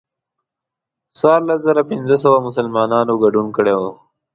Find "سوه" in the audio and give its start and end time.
2.23-2.37